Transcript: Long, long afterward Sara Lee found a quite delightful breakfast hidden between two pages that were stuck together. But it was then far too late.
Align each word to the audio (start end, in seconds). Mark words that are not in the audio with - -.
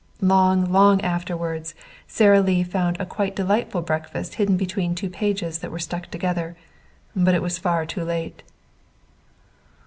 Long, 0.23 0.71
long 0.71 0.99
afterward 1.01 1.73
Sara 2.07 2.41
Lee 2.41 2.63
found 2.63 2.99
a 2.99 3.05
quite 3.05 3.35
delightful 3.35 3.83
breakfast 3.83 4.33
hidden 4.33 4.57
between 4.57 4.95
two 4.95 5.11
pages 5.11 5.59
that 5.59 5.69
were 5.69 5.77
stuck 5.77 6.09
together. 6.09 6.57
But 7.15 7.35
it 7.35 7.43
was 7.43 7.57
then 7.57 7.61
far 7.61 7.85
too 7.85 8.03
late. 8.03 8.41